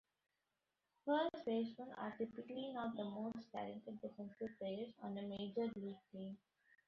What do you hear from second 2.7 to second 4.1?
not the most talented